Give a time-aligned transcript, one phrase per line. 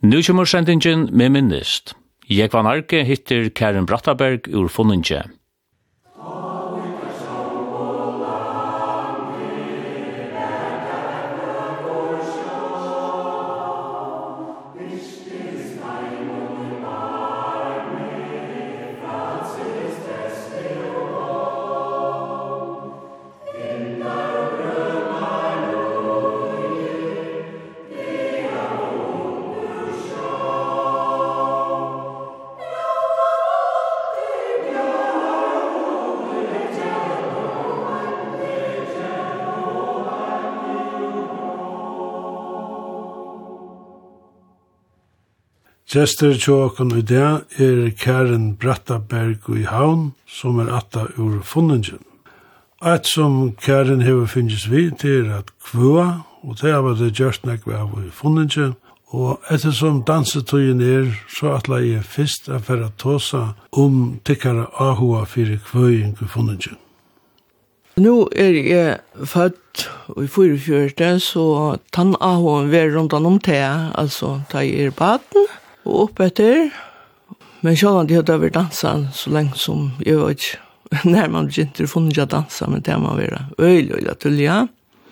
[0.00, 1.96] Nu kommer sendingen med minnest.
[2.30, 5.24] Jeg var Arke hittir Karen Brattaberg ur Funninge.
[45.88, 47.28] Gjester tjåken i det
[47.64, 52.02] er Karen Brattaberg i Havn, som er atta ur fundingen.
[52.84, 57.78] Eit som Karen hever finnes vi til at kvua, og det er det gjørst nekve
[57.80, 58.74] av i fundingen,
[59.16, 63.42] og ettersom dansetøyen er, så atla jeg fyrst er for å tåsa
[63.72, 66.76] om tikkara ahua fyrir kvøying i fundingen.
[67.96, 69.88] Nå er jeg født
[70.20, 73.56] i 44, så tann ahua er rundt om te,
[73.96, 75.47] altså ta i er baden,
[75.88, 76.68] og opp etter.
[77.60, 80.58] Men selv om de hadde vært danset så lenge som jeg var ikke
[81.04, 83.38] när man inte funnit att dansa men det man vill.
[83.58, 84.68] öjl öjl att tulja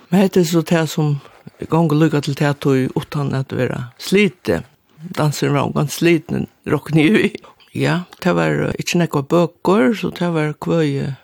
[0.09, 1.21] men det är så det som
[1.69, 4.63] gång och lukka till det att utan att vara slite
[4.97, 7.37] danser var omgång sliten rockni i
[7.73, 11.15] ja det var inte nekva böcker så det var kvöje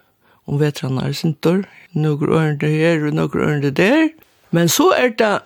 [0.45, 4.11] om vetrarna sin sintor några örende här och några örende där
[4.51, 5.41] men så är det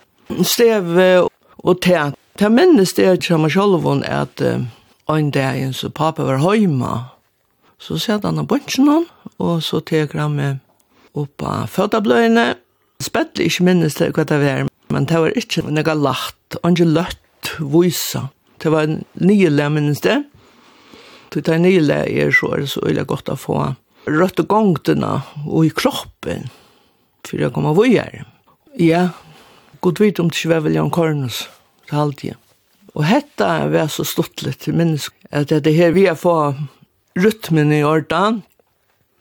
[0.44, 4.42] steve och teat Ta minnes det er som jeg at
[5.08, 7.16] ein dag en så pappa var heima,
[7.80, 9.06] så sett han av bunchen
[9.38, 10.58] og så teker han med
[11.16, 12.58] opp av fødabløyene.
[13.00, 16.90] Spettelig ikke minnes det hva det var, men det var ikke noe lagt, og ikke
[16.92, 18.26] løtt vysa.
[18.60, 20.20] Det var nye le, minnes det.
[21.32, 23.58] Det er nye le, er så er det så ille godt å få
[24.06, 26.50] rødt og gongtene og i kroppen,
[27.24, 28.24] for jeg kommer vøyer.
[28.76, 29.08] Ja,
[29.80, 31.46] god vidt om det ikke var vel Jan Kornus.
[31.46, 31.55] Ja
[31.86, 32.36] til halvtida.
[32.96, 36.56] Og hetta var så stuttligt til mennesk, at det her vi har fått
[37.16, 38.42] rytmen i ordan,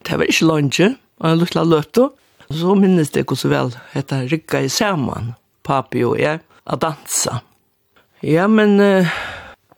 [0.08, 2.06] det var ikke lunge, og jeg lukte løtto,
[2.52, 5.34] så minnes det ikke så vel, hetta rikka i saman,
[5.66, 7.40] papi og jeg, a dansa.
[8.24, 9.08] Ja, men uh,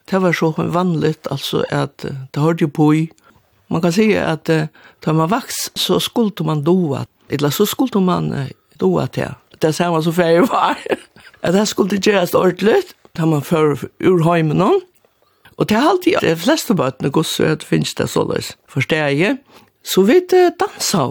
[0.09, 3.07] det var så vanligt, altså, at uh, det hørte jo på i.
[3.69, 4.67] Man kan si at uh,
[5.05, 8.47] da man vaks, så skulle man doa, eller så skulle man uh,
[8.79, 9.33] doa til.
[9.57, 10.77] Det er samme som færre var
[11.41, 12.81] at det skulle gjøres ordentlig,
[13.17, 14.81] da man fører ur heimen noen.
[15.57, 18.53] Og til alltid, de fleste bøtene gosser at finnes det såleis.
[18.69, 19.39] Forstår jeg,
[19.81, 21.05] så vi dansa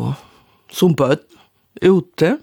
[0.71, 1.25] som bøt
[1.83, 2.37] ute.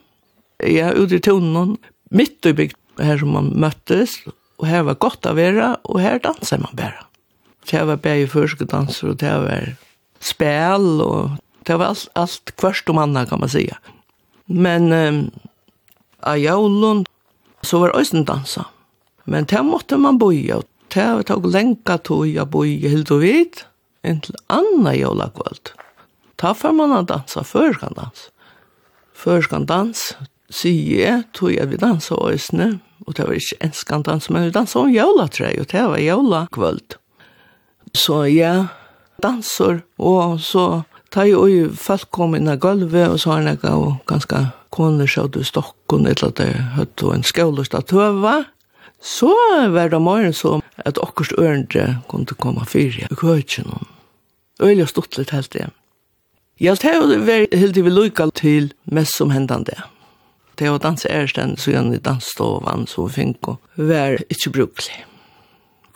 [0.59, 1.77] Jeg er ute i tonen,
[2.11, 4.19] midt i bygd, her som man møttes,
[4.59, 7.07] og her var godt å være, og her danser man bare.
[7.69, 9.71] Det var bare førskedanser, og det var
[10.23, 13.65] spel, og det var alt, alt kvørst om annet, kan man si.
[14.47, 15.21] Men um,
[16.27, 17.05] av jaulen
[17.63, 18.67] så var øysen dansa.
[19.25, 23.65] Men det måtte man boja, og det tog lenka tog jeg boja helt og vidt,
[24.03, 25.73] inntil anna jævla kvöld.
[26.37, 28.27] Ta får man að dansa, før kan dans.
[29.15, 30.01] Før kan dans,
[30.51, 34.55] sier jeg, tog jeg vi dansa øysene, og det var ikke enskan dans, men vi
[34.55, 36.97] dansa om jævla tre, og det var jævla kvöld.
[37.93, 38.67] Så ja,
[39.23, 43.59] dansar, og så Ta jo i folk kom inn av gulvet, og så har jeg
[43.69, 44.39] og ganske
[44.73, 48.39] koner sjøt i stokken, eller at jeg høtt en skålest av tøva.
[49.03, 49.29] Så
[49.75, 53.69] var det morgen så at okkurs ørende kunne komme fire i køkken.
[54.63, 55.75] Øyelig stått litt helt igjen.
[56.61, 59.79] Jeg har jo vært helt i lykka til mest som hendene det.
[60.57, 64.99] Det var dans ærsten, så gjerne dansstovan, så fink og var ikke brukelig.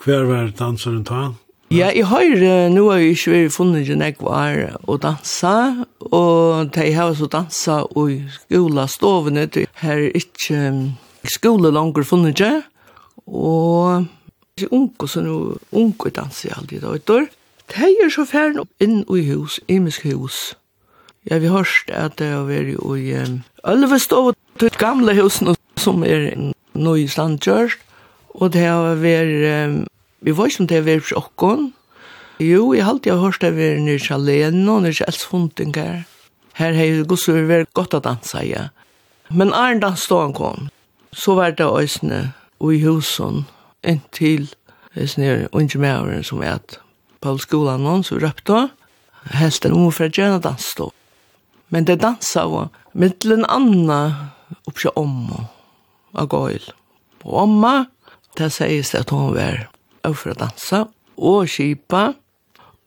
[0.04, 1.32] Hver var danseren ta?
[1.68, 2.30] Ja, jeg har,
[2.72, 4.54] nå har jeg ikke vært funnet en jeg var
[4.88, 5.50] å danse,
[6.00, 10.62] og de har så dansa i skola stovene, de har ikke
[11.28, 12.62] skole langer funnet ikke,
[13.28, 14.08] og
[14.70, 15.34] unge, så nå
[15.76, 17.28] unge danser jeg alltid da, vet du.
[17.74, 20.40] De er så ferdig inn i hus, i misk hus.
[21.28, 26.00] Ja, vi har hørt at det har vært i Ølve Ølvestov, til gamle husene som
[26.00, 26.30] er
[26.72, 27.84] nå i Sandkjørst,
[28.40, 29.84] og det har vært
[30.20, 31.72] Vi var ikke om det var sjokken.
[32.38, 36.04] Jo, jeg har alltid hørt det var nere til alene og nere til elsfundinger.
[36.58, 38.68] Her har jeg gått så vært godt å danse, ja.
[39.30, 40.68] Men Arne dans da han kom,
[41.12, 43.44] så var det øsene og i husen
[43.86, 44.48] inntil
[44.96, 46.78] øsene og ikke med årene som er at
[47.22, 48.70] på skolen noen så røpte han.
[49.28, 50.88] helst en omfredgjøn og dans da.
[51.68, 54.30] Men det dansa var mittelen anna
[54.66, 55.46] oppsjå om
[56.14, 56.64] og gøyl.
[57.24, 57.86] Og omma,
[58.38, 59.68] det sies at hun var
[60.06, 60.84] og for å danse,
[61.18, 62.12] og kjipa.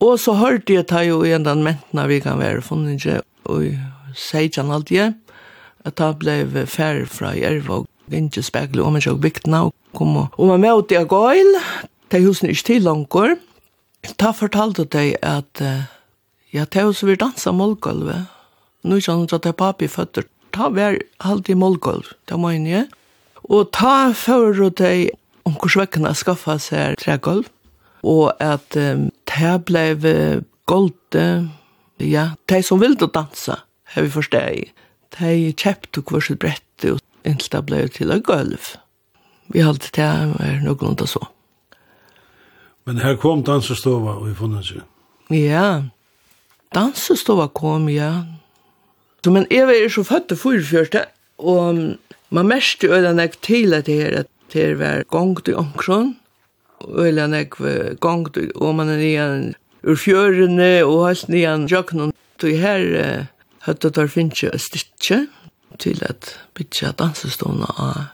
[0.01, 3.21] Og så hørte jeg ta jo igjen den mentene vi kan være funnet ikke,
[3.51, 3.67] og
[4.17, 5.17] sier han alltid,
[5.85, 10.17] at da ble færre fra Jerva, og ikke spekler om jeg ikke bygdene, og kom
[10.17, 11.55] og, og man møtte jeg gøyl,
[12.11, 13.35] de husene ikke til langer.
[14.19, 15.61] Da fortalte de at
[16.51, 18.27] ja, det er også vi danser målgulvet.
[18.83, 20.25] Nå kjenner jeg at det er papi føtter.
[20.51, 22.89] Ta vær alltid målgulv, det må jeg.
[23.47, 25.09] Og ta for de
[25.45, 27.49] Om omkursvekkene skaffa seg trägolv.
[28.03, 30.05] og at um, det blev
[30.65, 31.49] golde,
[31.99, 34.71] ja, de som ville dansa, har vi forstått.
[35.19, 38.73] De kjøpte hver sitt brett, og inntil det ble til et gulv.
[39.51, 41.21] Vi halte det er noen av så.
[42.87, 44.85] Men her kom dansestova og vi funnet seg.
[45.35, 45.83] Ja,
[46.75, 48.23] dansestova kom, ja.
[49.21, 51.03] Så, men jeg var så født til 44,
[51.37, 51.81] og
[52.31, 56.15] man mest øyne jeg til at det her, at til var gongt i omkron,
[56.87, 59.51] øyla nekv gongt i åmanen igjen
[59.83, 62.13] ur fjørene og helt nian jøknen.
[62.41, 63.27] Så her uh,
[63.67, 65.27] høtta der finnes jo stikkje
[65.81, 68.09] til at bytja dansestående av.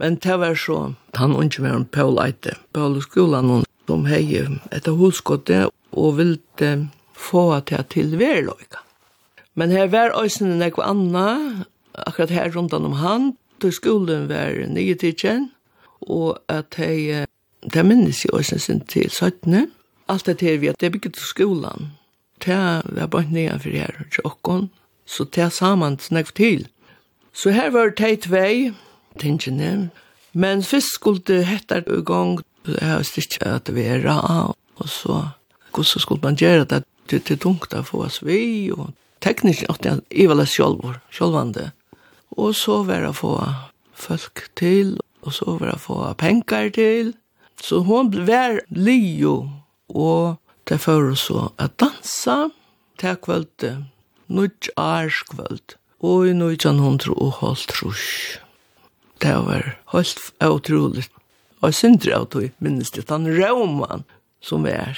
[0.00, 4.24] Men det var så, han unge med en Paul Eite, Paul skolan, hun, som hei
[4.72, 8.80] etter hulskottet og ville få til til verløyga.
[9.54, 11.66] Men her var òsne nekva anna,
[12.06, 15.50] akkurat her rundan om han, til skolen var nye tidsen,
[16.02, 17.26] og at hei,
[17.62, 19.70] det minnes jeg også sin til 17.
[20.08, 21.90] Alt det her vi at det er bygget til skolan.
[22.44, 24.70] Det var bare nye for her, tjokken,
[25.06, 26.68] så det er sammen snakket til.
[27.32, 28.72] Så her var det tvei,
[29.20, 29.90] tingene,
[30.32, 33.74] men først skulle det hette i gang, jeg har ikke at det
[34.04, 35.28] var, og så,
[35.74, 39.84] hvordan skulle man gjøre det, det, det tungt å få oss vi, og teknisk at
[39.84, 41.70] jeg var selv, selvvandet.
[42.30, 43.34] Og så var det å få
[43.94, 47.14] folk til, og så var jeg få penger til.
[47.60, 49.50] Så hun var lio,
[49.88, 50.36] og
[50.68, 52.48] det fører så at dansa
[52.98, 53.84] til kvölde,
[54.28, 58.38] nødt ærskvöld, og i nødjan hun tro og holdt trus.
[59.22, 61.04] Det var helt utrolig.
[61.60, 64.00] Og syndre at tog, minnes det, han rømmer
[64.40, 64.96] som er.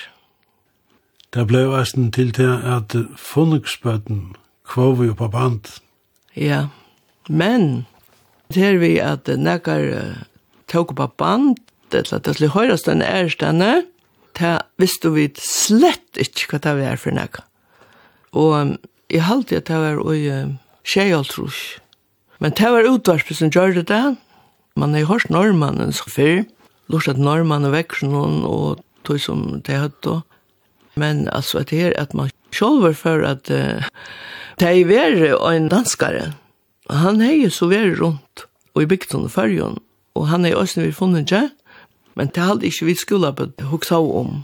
[1.35, 4.37] Det ble vesten til til at funningsbøtten
[4.69, 5.81] kvar vi på band.
[6.37, 6.67] Ja,
[7.29, 7.87] men
[8.59, 9.87] her vi at nekkar
[10.73, 11.61] tåk på band,
[11.93, 13.85] eller at det skulle høyrast den ærstene,
[14.39, 17.45] ta visste vi slett ikke hva det var for nekka.
[18.33, 18.79] Og
[19.13, 20.23] jeg halte at det var oi
[20.89, 21.79] tjejaltrus.
[22.41, 24.17] Men det var utvarspe som gjør det det.
[24.75, 26.43] Man har hørt normannen så før,
[26.89, 30.23] lort at normannen vekker noen, og tog som det høyt og.
[30.99, 33.85] Men altså at det er at man sjolver for at uh,
[34.61, 36.33] det er en danskare,
[36.93, 39.79] han hei så veri rundt og i bygden og fyrjon,
[40.17, 41.51] og han er også vi funnet ikke,
[42.17, 44.43] men det hadde ikke vi skulle på hoksa om.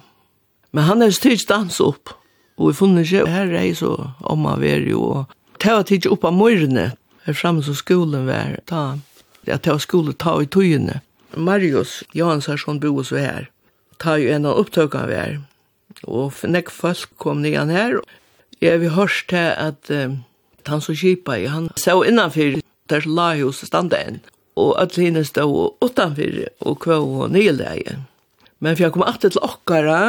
[0.73, 2.13] Men han er styrt dans opp,
[2.57, 5.29] og vi funnet ikke, og her hei så om han veri, og
[5.63, 6.93] det var tidsi opp av morgene,
[7.25, 8.99] her framme som skolen var, ta,
[9.49, 11.01] ja, det var skolen ta i tøyene.
[11.37, 13.51] Marius Johansson bo hos vi her,
[14.01, 15.37] ta jo en av opptøkene vi her,
[16.05, 17.99] og nek folk kom nian her,
[18.61, 20.17] jeg vi hørst til at, uh,
[20.69, 24.21] han som kipa i, han så innanfyr der lahus standa enn,
[24.59, 27.99] og at henne stod utanfyr og kvå og nyleie.
[28.59, 30.01] Men for jeg kom alltid til okkara,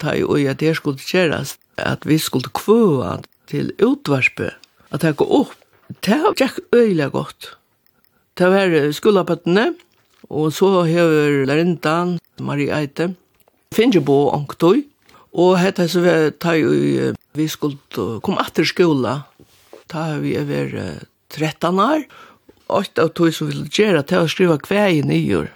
[0.00, 3.02] ta i at det skulle kjerast, at vi skulle kvå
[3.50, 4.52] til utvarspe,
[4.94, 5.54] at jeg gå opp.
[6.04, 7.54] Det var ikke øyla godt.
[8.38, 9.72] Det var skolapøttene,
[10.28, 13.14] og så hever Lerindan, Marie Eite,
[13.74, 14.84] finner bo ångtøy,
[15.38, 17.76] og hette så vi ta i vi skulle
[18.24, 19.22] komme etter skola,
[19.88, 20.74] ta har vi over
[21.34, 22.04] 13 år,
[22.68, 25.48] og av tog som ville gjøre til å skrive kveien i nyår.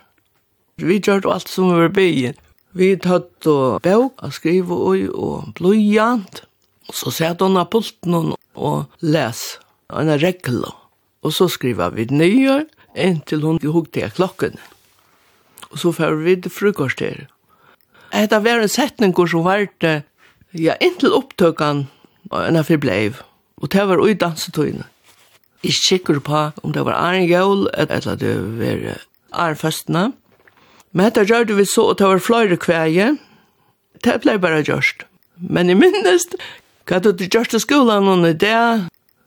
[0.81, 2.39] Vi gjør alt som vi var byen.
[2.73, 6.45] Vi tatt og bøk og skrive og, og blodjant,
[6.89, 9.43] og så satt hun av pulten og les
[9.93, 10.65] en regel.
[11.23, 12.65] Og så skriver vi nyår
[12.99, 14.57] inntil hun hukte til klokken.
[15.71, 17.27] Og så får vi til frukost her.
[18.13, 20.03] Etter hver en setning som var det,
[20.53, 21.87] ja, inntil opptøkken,
[22.31, 23.13] og en av vi blei.
[23.63, 24.89] Og det var ui dansetøyene.
[25.63, 28.99] Jeg kikker på om det var Arne Gjøl, eller det var
[29.31, 30.09] Arne Føstene.
[30.93, 33.13] Men dette gjør det vi så, og det var flere kveie.
[34.03, 35.07] Det ble bare gjørst.
[35.39, 36.35] Men i minnest,
[36.91, 38.59] hva du til gjørste skolen og det,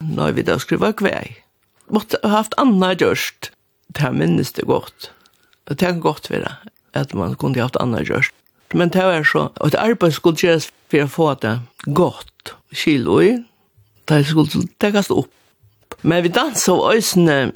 [0.04, 1.38] når vi da skriva kvei.
[1.88, 3.52] Måtte ha haft anna gjørst.
[3.96, 5.12] Det minnest det godt.
[5.70, 6.52] Det er godt for det,
[6.94, 8.36] at man kunne ha haft anna gjørst.
[8.74, 11.60] Men det var så, og det arbeid skulle gjøres for å få det
[11.96, 12.56] godt.
[12.76, 13.38] Kilo i,
[14.10, 15.32] det skulle tekkast opp.
[16.02, 17.54] Men vi dansa av øysene,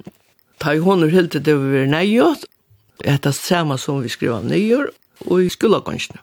[0.59, 2.45] ta i hånder helt til det vi var nøyot,
[3.05, 4.95] etter samme som vi skrev av nøyot,
[5.27, 6.21] og i skolagåndsene.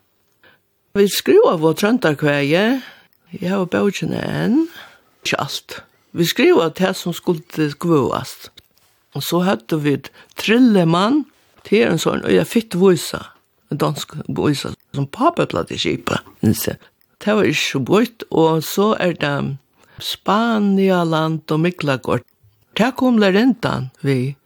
[0.96, 2.64] Vi skrev av vår trøntarkveie,
[3.36, 4.60] jeg har bøkjene enn,
[5.24, 5.80] ikke alt.
[6.16, 8.50] Vi skrev av det som skulle skvåast.
[9.16, 9.96] Og så hadde vi
[10.40, 11.24] Trillemann,
[11.66, 13.20] til en sånn, og jeg fikk vise,
[13.72, 16.20] en dansk vise, som pappa platt i kjipa.
[16.40, 19.34] Det var ikke så bort, og så er det
[20.02, 22.24] Spania land og Miklagård.
[22.76, 24.36] Det kom rentan vi.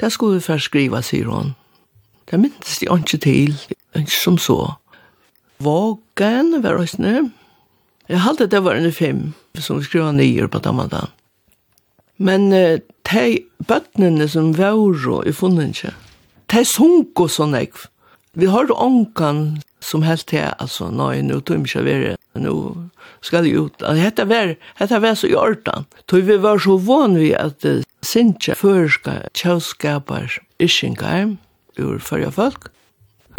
[0.00, 1.54] Det skulle vi først skriva, sier hun.
[2.30, 3.56] Det minnes de ikke til,
[3.96, 4.74] ikke som så.
[5.58, 7.30] Vågen var oss nu.
[8.08, 11.10] Jeg halte det var en fem, som vi skriva nyer på damadan.
[12.18, 14.78] Men eh, de bøttene som var
[15.26, 15.92] i funnet ikke,
[16.52, 17.72] de sunk og sånn jeg.
[18.34, 22.54] Vi har ånkan som helt til, altså, nei, nå tog vi ikke være, nå
[23.20, 23.82] skal ut.
[23.82, 25.86] Hetta var, hetta var så i ordan.
[26.06, 31.36] Tog vi var så van vi at uh, sintja førska tjauskapar ishingar
[31.76, 32.70] ur fyrja folk.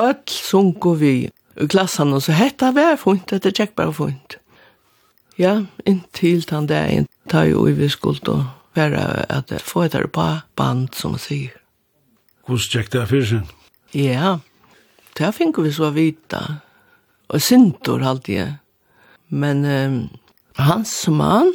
[0.01, 1.13] Öll sunko vi
[1.61, 4.37] i klassan og så hetta var funt, hetta tjekk bara funt.
[5.39, 8.45] Ja, inntil han dagen tar jo i vi skuld og
[8.77, 11.55] være at få etter på band, som man sier.
[12.45, 13.47] Hvordan tjekk det fyrir sin?
[13.95, 14.39] Ja,
[15.17, 16.41] det finner vi så vita.
[17.31, 18.57] Og sintor alltid.
[19.31, 19.99] Men um,
[20.59, 21.53] hans man,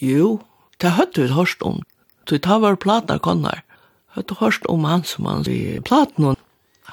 [0.00, 0.40] jo,
[0.80, 1.82] det høyde vi hørst om.
[2.28, 3.62] Så tar var platna konnar.
[4.16, 6.34] Høyde hørst om hans man i platna.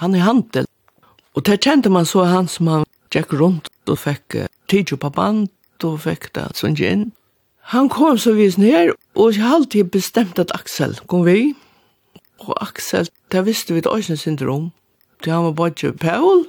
[0.02, 0.68] Han er hantel.
[1.34, 5.48] Og det kjente man så hans man gikk rundt og fikk tidjo på band
[5.86, 7.06] og fikk det sånn inn.
[7.72, 11.54] Han kom så vis ned, og jeg har alltid bestemt at Aksel kom vi.
[12.40, 14.72] Og Aksel, det visste vi et øyne syndrom.
[15.24, 16.46] Det var bare Paul.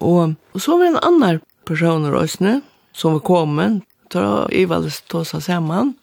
[0.00, 3.82] Og, og så var en annan person i øyne, som var kommet,
[4.12, 5.94] tar Ivales seg sammen.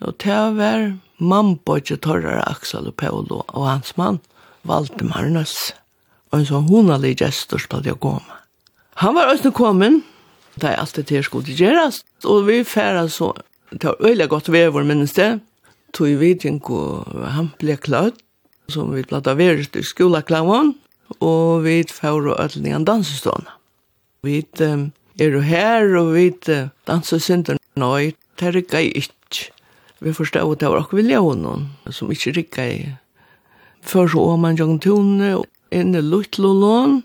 [0.00, 4.20] Og det var mannbøtje torrare Axel og Paolo og hans mann,
[4.68, 5.72] Valdemar Nøss.
[6.30, 8.38] Og en sånn honalig gestor spalte jeg komme.
[9.02, 10.02] Han var også kommet,
[10.58, 13.32] det er alltid til skulle gjøres, og vi færre så,
[13.70, 15.28] det var øyelig godt ved vår minste,
[15.94, 18.18] tog vi ting og han ble klart,
[18.68, 20.74] som vi platt av verst i skolaklavån,
[21.24, 23.54] og vi færa ødelingen dansestående.
[24.26, 26.48] Vi um, er du her og vit
[26.86, 29.48] dansa synder nøy, det rikker jeg ikke.
[30.00, 32.96] Vi forstår at det var akkur vilja honom, som ikke rikker jeg.
[33.82, 35.32] Før så var man jo jong tune,
[35.74, 37.02] inne luttlolån,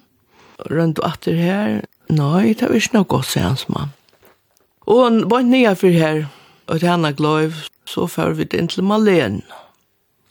[0.69, 3.93] rundt og atter her, Nei, det var ikke noe godt, sier hans mann.
[4.91, 6.25] Og han var nye for her,
[6.67, 7.47] og til henne gløy,
[7.89, 9.39] så før vi inn til Malen.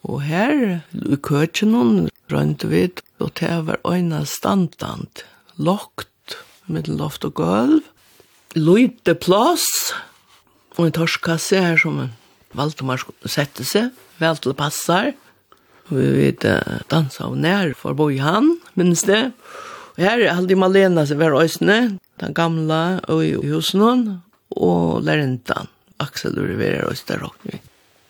[0.04, 5.24] Og her, i køtjen hun, rundt vidt, og det var øyne standant,
[5.56, 6.11] lagt
[6.72, 7.84] med loft og gulv.
[8.56, 9.64] Løyte plass,
[10.76, 12.12] og en torskasse her som en
[12.52, 15.14] Valdemar sette seg, vel til passar.
[15.88, 16.44] Vi vet
[16.92, 19.30] dansa og nær for boi han, minnes det.
[19.96, 24.04] Og her er aldri Malena som hver øysene, den gamla og i husen hon,
[24.52, 27.60] og lærentan, Aksel og Rivera og Øysteråkne.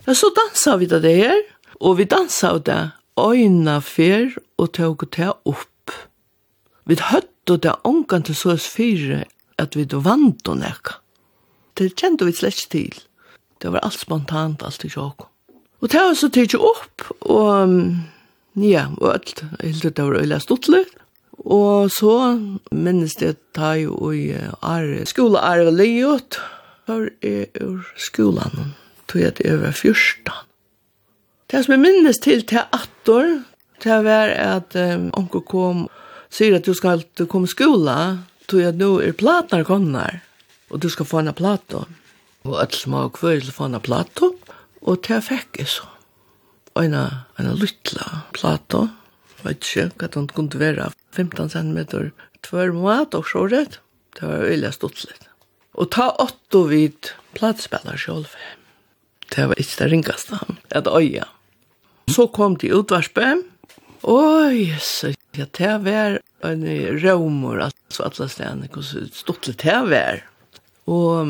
[0.06, 1.38] Ja, så dansa vi det her,
[1.78, 2.80] og vi dansa det
[3.18, 5.94] øyna fyr og tog det opp.
[6.86, 9.24] Vi høtt høvdu det ångan til sås fyre
[9.58, 11.00] at vi vant og nekka.
[11.76, 12.92] Det kjente vi slett til.
[13.60, 15.28] Det var alt spontant, alt i sjåk.
[15.82, 17.68] Og det var så tidsi opp, og
[18.56, 20.84] ja, og alt, jeg hilde det var øyla stuttlig.
[21.44, 22.38] Og så
[22.70, 24.32] minnes det ta jo i
[24.62, 26.38] are, skola are liot, leiot,
[26.86, 28.74] var er ur skolan,
[29.08, 30.46] tog jeg det over fyrstan.
[31.50, 33.42] Det som jeg minnes til til attor,
[33.82, 35.88] det var at um, onko kom
[36.32, 37.96] sier at du skal komme i skola,
[38.48, 40.22] tog at nå er platnar konnar,
[40.72, 41.84] og du skal få en plato.
[42.48, 44.32] Og alle små kvøy til få henne plato,
[44.82, 45.86] og det fikk jeg så.
[46.72, 48.88] Og en, en lytla plato,
[49.44, 52.10] vet ikke hva den kunne være, 15 cm
[52.42, 53.78] tvær mat og rätt.
[54.18, 55.28] Det var veldig stort litt.
[55.74, 58.34] Og ta åtto vid platspellar sjálf.
[59.32, 60.38] Det var ikke det ringaste,
[60.74, 61.28] et øya.
[62.08, 63.42] Så kom de utvarspe,
[64.04, 66.64] Oj, så jag tar vär en
[67.00, 70.26] romor så alla ständer kom så stort det här vär.
[70.84, 71.26] Och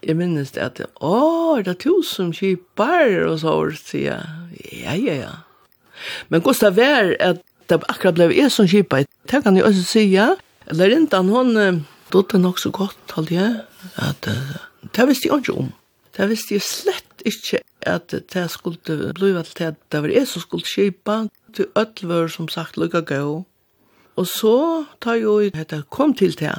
[0.00, 4.20] jag minns det att åh, det är tusen kypar och så och så ja,
[4.94, 5.30] ja, ja.
[6.28, 9.04] Men kostar vär att det akkurat blev är som kypar.
[9.22, 10.36] Det kan jag också säga.
[10.66, 13.54] Eller inte han då det nog så gott hade jag
[13.94, 14.28] att
[14.92, 15.72] det visste jag inte om.
[16.16, 20.42] Det visste jeg slett ikke at det skulle bli til det, det var jeg som
[20.44, 23.44] skulle kjipa til öll var som sagt lukka gå.
[24.16, 26.54] Og så tar jo dette kom til det.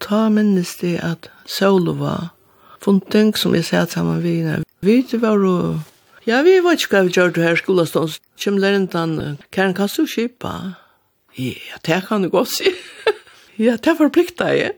[0.00, 2.30] Ta minnes det at Saulo var
[2.82, 4.64] funting som jeg sier sammen med henne.
[4.80, 5.78] Vi var jo,
[6.26, 8.18] ja vi var ikke hva vi gjør det her skolastånd.
[8.38, 10.74] Kjem lærentan, Karen, kan du kjipa?
[11.38, 12.70] Ja, det kan du godt si.
[13.66, 14.74] ja, det forplikta jeg.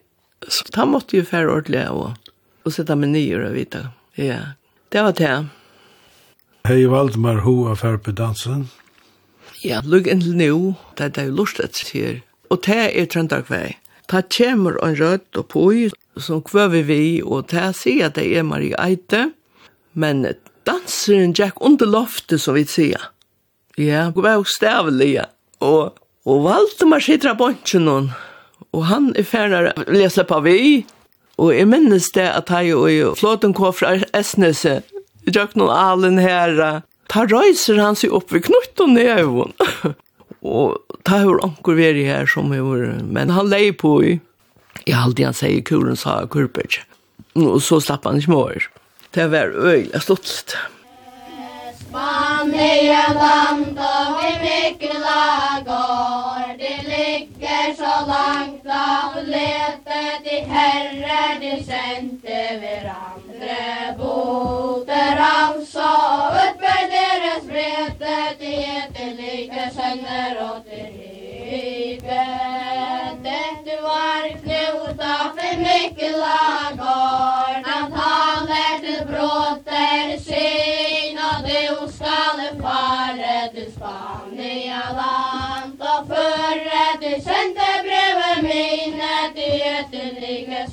[0.49, 2.17] Så da måtte jeg fære ordentlig og,
[2.65, 3.87] og sette meg nye og vite.
[4.17, 4.57] Ja,
[4.93, 5.35] det var det.
[6.69, 8.69] Hei Valdemar Hoa på Dansen.
[9.61, 12.23] Ja, lukk inn til nu, det er jo lustet her.
[12.49, 13.77] Og det er Trøndagvei.
[14.09, 18.47] Ta kjemur en rødt og poi, som kvøver vi, og det sier at det er
[18.47, 19.31] Marie Eite,
[19.93, 20.25] men
[20.67, 23.11] danseren Jack under loftet, som vi sier.
[23.79, 25.29] Ja, det var jo stavlig, ja.
[25.61, 28.11] Og, og Valdemar sitter av bøntjen hon,
[28.73, 30.59] og han er ferdig å lese på vi,
[31.41, 34.81] og jeg minnes det at han jo flåten kom fra Esnese,
[35.29, 39.55] Jack noen alen herre, Ta røyser han seg opp ved knutt og nevån.
[40.57, 44.19] og ta hur anker veri her som hur, men han lei på i.
[44.87, 46.81] Jeg alltid han sier kuren sa kurpert.
[47.39, 48.69] Og så slapp han ikke mer.
[49.15, 50.55] Det var øyla stått.
[51.81, 55.23] Spania land og vi mykla
[55.67, 62.71] går, det ligger så langt av lete, de herre, de sendte vi.
[63.51, 65.89] Herre boter altså
[66.41, 72.27] utbør deres vrede, de etter like sønner og drive.
[73.25, 76.37] Dette var knota for Mikla
[76.83, 86.85] gård, han taler til bråter sin, og du skal fare til Spania land, og føre
[87.03, 90.67] til sendebrevet mine, de etter like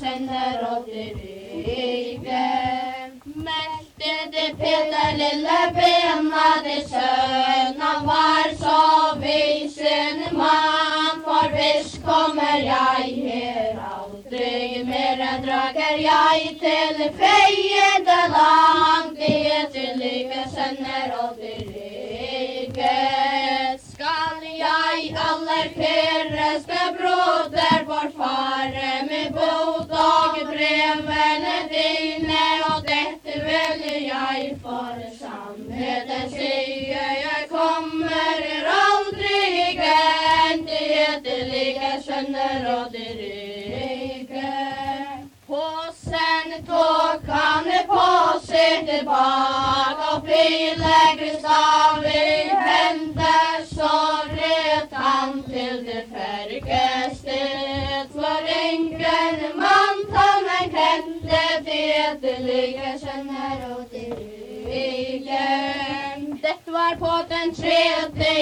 [0.69, 1.26] og til
[4.67, 6.99] Peter lille penna det
[7.79, 16.51] Han var så visen man For hvis kommer jeg her aldri mer enn drager jeg
[16.63, 22.95] til fejede land Det er til lykke sønner og til lykke
[23.87, 24.56] skal jeg
[25.17, 26.65] skaller peres
[26.97, 37.09] broder for fare med bot og brevene dine og dette vil jeg for sannheten sier
[37.23, 44.53] jeg kommer er aldri igjen til etterlige sønner og de rike.
[45.47, 48.05] Påsen tog han på
[48.45, 52.27] sitt tilbake og frilegger stav i
[52.67, 53.26] hendet
[62.23, 64.11] Ödeliga känner åt i
[64.65, 68.37] ryggen Det var på den tredje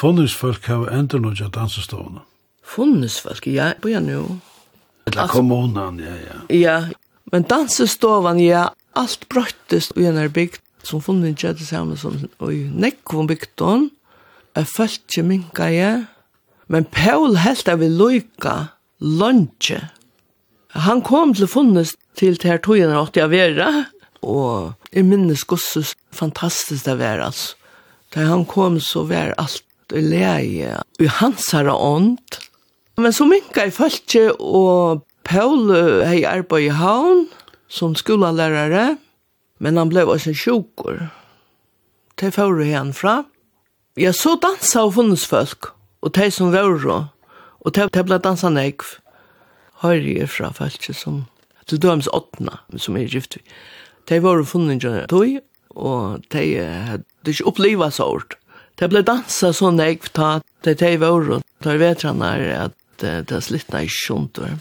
[0.00, 2.22] Funnesfolk har endur nødja dansestovene.
[2.64, 4.40] Funnesfolk, ja, på ja nu.
[5.06, 6.38] Eller kommunen, ja, ja.
[6.56, 6.76] Ja,
[7.32, 12.16] men dansestovan, ja, alt brøttist i en bygd som funnet ikke det samme som
[12.48, 13.90] i Nekvom bygden.
[14.54, 16.04] er følte ikke minka ja
[16.66, 19.90] Men Paul helt av vi loika lunge.
[20.68, 23.86] Han kom til funnes til til her togene åtte jeg vera,
[24.22, 27.56] og jeg minnes gosses fantastisk det var altså.
[28.14, 32.40] Da han kom så var alt i leie, i hansara ånd.
[33.00, 35.70] Men så minka i falske, og Paul
[36.06, 37.26] hei arbeid i havn,
[37.70, 38.96] som skolalærare,
[39.60, 41.06] men han blev også sjukur.
[42.20, 43.22] De får igjen fra.
[43.96, 45.72] Jeg så dansa og funnes folk,
[46.02, 47.10] og de som var
[47.60, 48.96] og de ble dansa negv.
[49.80, 51.24] Høyre fra folk som,
[51.66, 53.44] til døms åttna, som er gift vi.
[54.08, 55.38] De var funnet tog,
[55.70, 58.39] og de hadde ikke opplivet så hårdt.
[58.80, 63.42] Det ble dansa sånn jeg ta det til i våren, tar vetrarna at det, er
[63.44, 64.54] slittna i kjontor.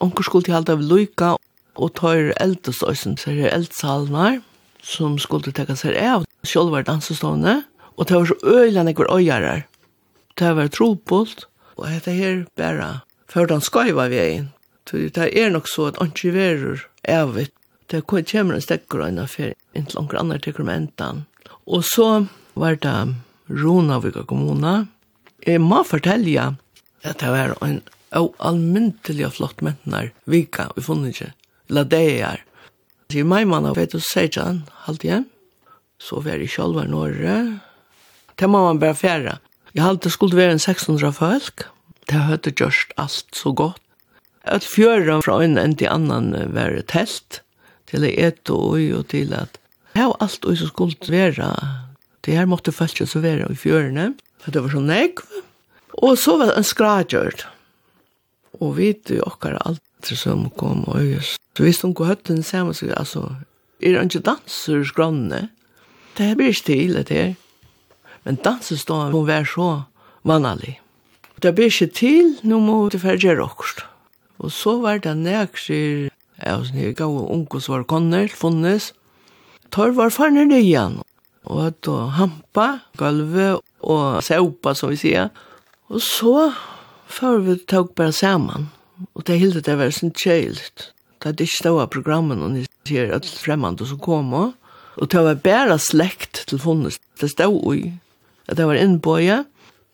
[0.00, 1.34] Onker skulle til alt av lyka,
[1.76, 4.38] og tar eldestøysen, så er eldsalnar,
[4.80, 7.58] som skulle teka seg av sjølva dansestående,
[7.92, 9.66] og det var så øyla nek var øyarar.
[10.40, 11.44] Det var trobult,
[11.76, 14.48] og dette her bare før den skaiva veien.
[14.88, 17.52] Det er nok så at anki verur evigt.
[17.92, 20.88] Det kommer en stekker og en affær, inntil anker andre tekker med.
[21.68, 22.08] Og så
[22.56, 22.96] var det
[23.50, 24.86] Ronavika kommuna.
[25.46, 26.52] Jeg må fortelle
[27.02, 27.80] at det var en
[28.12, 31.32] almyntelig flott mentnar vika vi funnet ikke.
[31.72, 32.42] La det er.
[33.12, 35.26] I mai manna vet du sejan, halvt igjen.
[36.00, 37.36] Så var jeg selv var norre.
[38.38, 39.38] Det må man bare fjerde.
[39.74, 41.66] Jeg halte skulle være en 600 folk.
[42.08, 43.80] Det hadde gjort alt så godt.
[44.50, 47.42] Et fjøren fra en enn til annan var telt.
[47.86, 49.58] Til å ete og og til at
[49.92, 51.48] det var alt og så skulle være
[52.22, 55.24] Det her måtte følge så være i fjørene, for det var så negv.
[56.02, 57.46] Og så var det en skradgjørt.
[58.60, 61.36] Og vi vet jo okkar alt som kom og øyes.
[61.56, 63.26] Så hvis hun går høtten sammen, så altså,
[63.82, 65.48] er han ikke danser skrannene.
[66.16, 67.34] Det her blir til det her.
[68.24, 69.82] Men står hun være så
[70.22, 70.78] vanlig.
[71.42, 73.82] Det blir ikke til, nå må det ferdigere råkst.
[74.38, 78.92] Og så var det nægser, jeg var sånn, jeg gav unge som var konner, funnes.
[79.70, 81.00] Tar var farne nyan,
[81.44, 85.30] og at hampa gulvet og saupa, som vi sier.
[85.90, 86.52] Og så
[87.10, 88.70] før vi tog bare sammen,
[89.14, 90.92] og det hilde det var sånn kjøylt.
[91.18, 94.58] Det hadde ikke stået programmen, og de sier at fremmede som kom også.
[95.00, 96.98] Og det var bare slekt til funnet.
[97.20, 97.92] Det stod i.
[98.48, 99.38] At det var innbøye.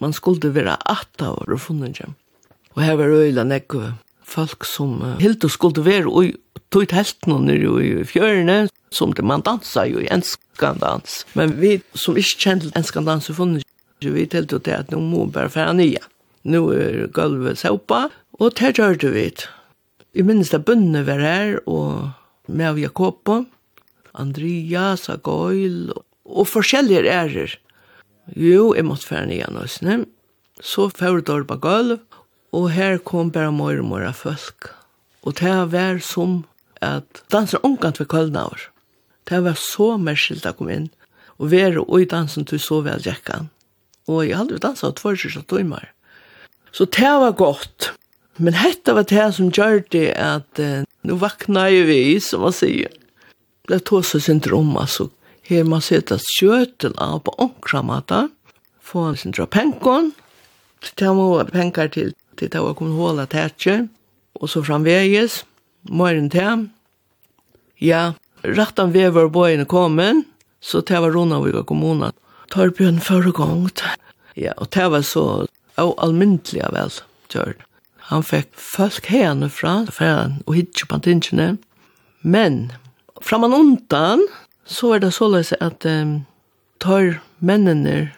[0.03, 2.17] Man skulle være atta år og funnet dem.
[2.75, 3.93] Og her var øyla nekve
[4.29, 6.33] folk som uh, helt og skulle være ui
[6.75, 8.59] tog teltene nere i fjørene,
[8.95, 11.23] som det man dansa jo i enskan dans.
[11.39, 13.65] Men vi som ikke kjente enskan dans, så funnet
[14.01, 16.03] vi vi til det at nå må bare fære nye.
[16.47, 19.31] Nå er gulvet såpa, og det gjør du vi.
[20.15, 22.13] I minnes det bønne var her, og
[22.47, 23.43] med av Jakobo,
[24.15, 25.91] Andreas, Agoil,
[26.25, 27.57] og forskjellige ærer.
[28.37, 30.05] Jo, jeg måtte fære nye nøysene.
[30.61, 31.99] Så fære dår på gulv,
[32.53, 34.71] og her kom bare mormor av folk.
[35.27, 36.45] Og det var som
[36.85, 38.69] at danser omkant ved kølnaver.
[39.29, 40.89] Det var så merskilt å komme inn,
[41.39, 43.51] og være og i dansen til så vel jekkan.
[44.09, 45.91] Og jeg hadde danset tvær sørste og tøymer.
[46.73, 47.93] Så det var godt.
[48.39, 52.55] Men dette var det som gjør det at eh, nå vakna jeg vi, som man
[52.55, 52.93] sier.
[53.69, 55.09] Det tog seg sin drøm, altså.
[55.49, 58.29] Her man sitter skjøten av på omkramata,
[58.85, 60.11] få sin drøm penkon,
[60.85, 63.89] til det var penkar til, til det var kommet håla tætje,
[64.39, 65.43] og så framveges
[65.83, 66.69] morgen til.
[67.79, 70.27] Ja, rattan vi var bøyene kommet,
[70.61, 72.13] så det var Ronavika kommunen.
[72.51, 73.69] Torbjørn førre.
[74.37, 76.93] Ja, og det var så almindelig vel,
[77.29, 77.61] Gjørn.
[78.09, 80.13] Han fikk folk henne fra, fra
[80.47, 81.59] og hitje på tingene.
[82.23, 82.73] Men,
[83.21, 84.25] fra man undan,
[84.65, 86.23] så er det såleis at um,
[86.81, 88.15] tar mennene,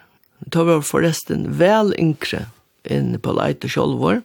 [0.51, 2.45] tar var forresten vel yngre
[2.87, 4.21] enn på leit og sjolvor.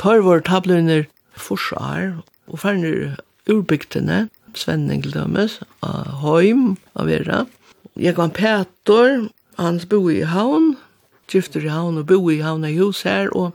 [0.00, 1.04] Tar var tabløyner
[1.36, 3.16] forsar, og farner
[3.50, 7.40] urbygtene, Svenning til dømes, av Høym, av Vera.
[7.98, 9.24] Jeg var Petor,
[9.58, 10.76] han bo i havn,
[11.26, 13.50] gifter i havn og bo i havn i hus her, og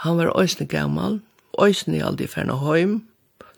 [0.00, 1.18] han var òsne gammal,
[1.60, 3.02] òsne i aldri færna Høym,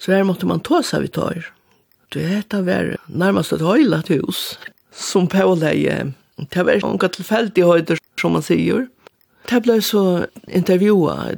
[0.02, 4.58] så her måtte man ta seg Du vet, det var nærmast et høylat hus,
[4.90, 6.12] som påleie.
[6.36, 8.88] Det var unga tilfeldig høyder, som man sier.
[9.46, 11.36] Det ble så intervjua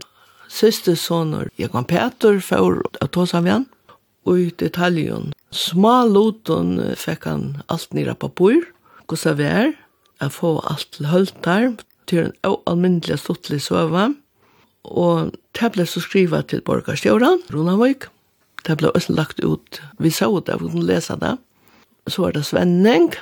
[0.49, 3.67] søstersonor Jakob Peter for å ta seg igjen,
[4.29, 5.33] og i detaljen.
[5.55, 8.67] Små loten fikk han alt nira på bord,
[9.09, 9.71] hvordan det var,
[10.19, 11.69] jeg får alt til høytar,
[12.09, 14.11] til en alminnelig stortlig søve,
[14.89, 18.09] og det ble så skrivet til borgarstjøren, Ronavøyk,
[18.67, 21.37] det ble også lagt ut, vi så det, vi kunne lese det,
[22.09, 23.13] så var det Svenning,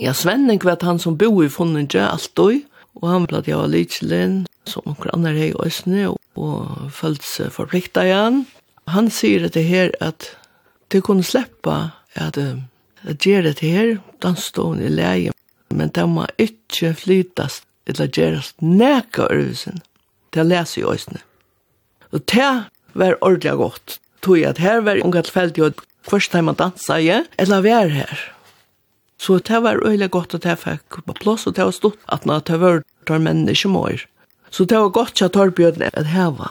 [0.00, 2.62] ja, Svenning vet han som bor i Fonninge, alt og,
[3.00, 8.08] Og han ble jeg lydselen, som noen andre her i Østene, og følte seg forpliktet
[8.08, 8.44] igjen.
[8.92, 10.32] Han sier det her at
[10.92, 11.76] de kunne slippe
[12.20, 15.32] at de gjør det her, dansstående i leie,
[15.72, 19.80] men de må ikke flytast eller gjøres nækka øvelsen
[20.32, 21.22] til å lese i Øsne.
[22.12, 22.50] Og det
[22.94, 23.98] var ordentlig godt.
[24.22, 27.90] Tog jeg at her var unga tilfeldig, og først har man dansa i, eller var
[27.90, 28.20] her.
[29.22, 32.24] Så det var øyelig godt at jeg fikk på plass, og det var stort at
[32.26, 34.02] det var tar menn ikke mer.
[34.50, 36.50] Så det var godt at Torbjørn at heva.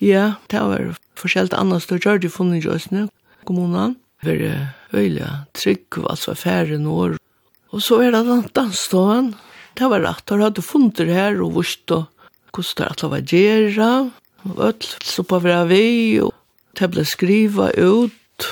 [0.00, 3.06] Ja, det var forskjellig annars, det gjør de funnet i Jøsne,
[3.48, 3.96] kommunen.
[4.22, 7.16] Det var øyelig trygg, altså færre når.
[7.72, 9.38] Og så er det den dansstående.
[9.78, 12.04] Det var rett, og hadde funnet her og vurst og
[12.52, 14.10] hvordan det alle var gjerne.
[14.44, 16.34] Og alt så på hver vi, og
[16.76, 18.50] det ble skrivet ut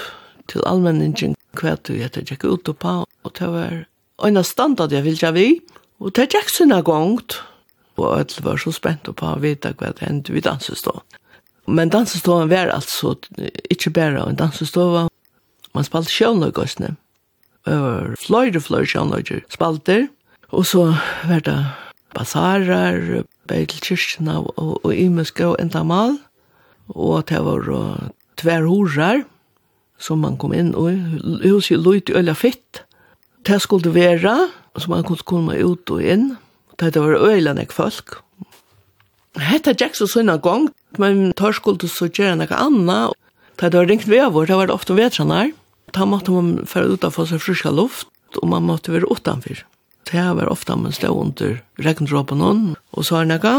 [0.49, 3.79] til allmenningen hva du heter jeg ut og på, og det var
[4.27, 5.47] en av standard jeg ville vi,
[6.01, 7.41] og det gikk sånne gongt,
[8.01, 10.95] og alle var så spent på å vite hva det hendte vi dansestå.
[11.71, 13.15] Men danseståen var altså
[13.71, 14.87] ikke bare en dansestå,
[15.77, 16.95] man spalte sjønløkøsene,
[17.71, 20.09] og fløyre fløyre sjøvnøyger spalter,
[20.51, 20.89] og så
[21.29, 21.59] var det
[22.17, 26.17] basarer, basarar, beitelkirkene og imenske og entamal,
[26.91, 28.11] og det var tver
[28.41, 29.25] tverhorar,
[30.01, 30.95] som man kom inn i.
[31.45, 32.83] Huset løyt i øyla fitt.
[33.47, 36.35] Det skulle være, så man kunne komme ut og inn.
[36.81, 38.21] Det var øyla nek folk.
[39.39, 43.11] Hetta gikk så sånn gang, men tar skulle så gjøre nek anna.
[43.61, 45.53] Det var ringt vever, det var ofte vetranar.
[45.93, 48.09] Da måtte man fære utenfor seg friska luft,
[48.41, 49.65] og man måtte være utenfor.
[50.11, 53.55] Det var ofte man stod under regndråpen og så noe.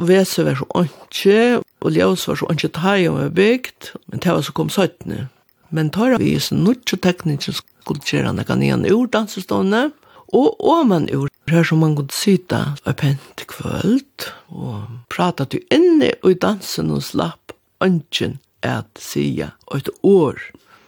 [0.00, 4.32] Vese var så ikke, og ljøs var så ikke tai om vi bygd, men det
[4.32, 5.28] var så kom 17.
[5.70, 9.90] Men tar vi just nutje teknikken skulle gjøre det nian ur dansestående,
[10.30, 15.58] og, og man ur her som man kunne syta og pent kvöld, og prata du
[15.74, 20.38] inne i dansen og slapp ønsken at sia og et år.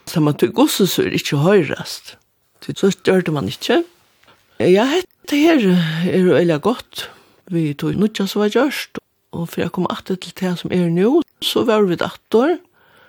[0.07, 2.15] Samme at du gosse så er ikke høyrast.
[2.63, 3.81] Så størte man ikke.
[4.59, 5.59] Ja, dette her
[6.07, 7.09] er jo veldig godt.
[7.51, 8.99] Vi tog nutja som var gjørst,
[9.35, 12.59] og for jeg kom atter til det som er nå, så var vi datter,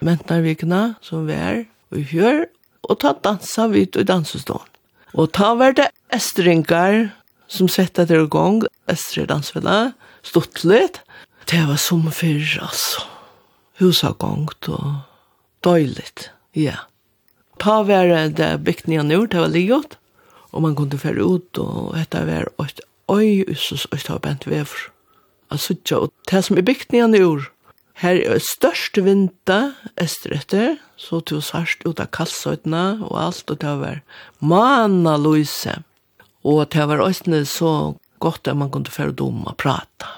[0.04, 1.64] mentarvikna som vi er
[1.94, 2.44] i fjør,
[2.84, 4.68] og ta dansa vidt i dansestånd.
[5.14, 7.14] Og ta var det estringar
[7.48, 9.94] som sette det i gang, estri dansvilla,
[10.26, 11.00] stått litt.
[11.50, 13.04] Det var som fyrr, altså.
[13.80, 15.04] Husa gongt og
[15.66, 16.84] døyligt, ja.
[17.62, 19.96] Ta var det bygd nord, det var liot,
[20.52, 24.90] og man kunne fære ut, og dette var et øy, og så stod bent vever.
[25.50, 25.74] Altså,
[26.30, 27.50] det som er bygd nye nord,
[28.02, 33.74] Her er størst vinda etter så til sørst ut av kalsøytene og alt, og det
[33.78, 34.00] var
[34.40, 35.76] manna løse.
[36.42, 40.11] Og det var også så godt at man kunne føre dom og prate.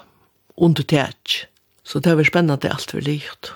[0.57, 1.47] Under tæt.
[1.83, 3.53] Så det var spennende alt vi likt.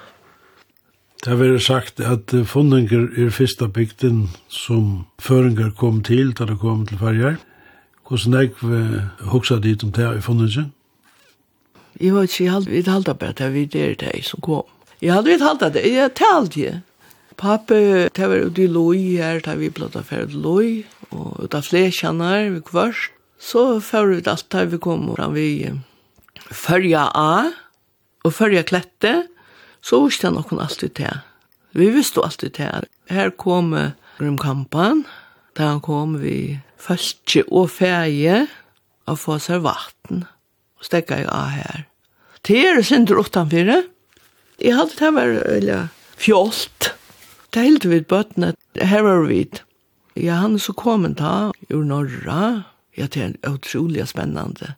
[1.21, 6.59] Det har vært sagt at fundinger er første bygden som føringer kom til, da det
[6.61, 7.35] kom til farger.
[8.07, 8.53] Hvordan jeg
[9.29, 10.69] hoksa dit om det i fundinger?
[11.99, 14.67] Jeg vet ikke, jeg hadde vidt halda på at jeg vidt er det som kom.
[15.01, 16.81] Jeg hadde vidt halda det, jeg talte jeg.
[17.41, 17.75] Pappa,
[18.13, 21.65] det var ute i loj her, da vi ble da ferdig loj, og ute av
[21.65, 23.17] flesjanar, vi kvørst.
[23.41, 25.71] Så fører vi alt der vi kom fram vi
[26.53, 27.49] førja A
[28.21, 29.13] og førja klette,
[29.81, 31.23] så visste jeg noen alltid til.
[31.73, 32.85] Vi visste alltid til.
[33.09, 33.73] Her kom
[34.19, 35.05] Grumkampan,
[35.57, 38.43] da han kom vi første og ferie
[39.09, 40.27] og få seg vatten
[40.81, 41.83] og stekka jeg av her.
[42.41, 43.69] Det er synder utanfyr.
[44.61, 46.91] Jeg hadde det var eller, fjolt.
[47.53, 49.45] Det helt vidt bøttene, her var vi.
[50.17, 52.63] Ja, han er så kommet da, ur Norra.
[52.97, 54.73] Ja, det er utrolig spennende.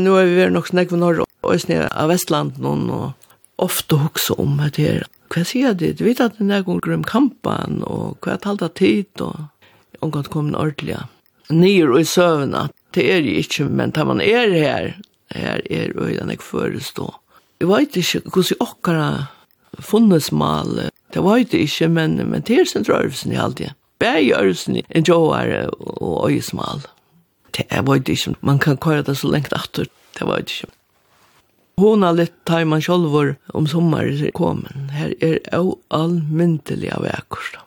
[0.00, 3.98] Nå er vi vært nok snakk for Norra, og snakk av Vestland noen, og ofte
[4.08, 5.04] også om det her.
[5.30, 5.86] Hva sier du?
[5.92, 9.10] Du Vi vet at det er noen grunn kampen, og hva er talt av tid,
[9.20, 11.04] og omgått kom den ordentlige.
[11.50, 14.94] Nyr og i søvn at det er ikke, men da man er her,
[15.30, 17.14] her er øyden jeg forestå.
[17.60, 19.08] Jeg vet ikke hvordan jeg okkara
[19.80, 23.72] funnes mal, det vet jeg ikke, men, men det er sin drøvelsen i alt det.
[23.98, 26.82] Bæg ørelsen i en joar og øyesmal.
[27.56, 29.86] Det er vet ikke, man kan køre det så lengt atter,
[30.18, 30.72] det vet ikke.
[31.76, 34.90] Hon har lett tar man sjolvor om sommar komen.
[34.94, 37.64] Her er au allmyndelig av ekkursta.